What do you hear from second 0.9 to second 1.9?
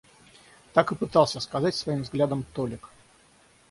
и пытался сказать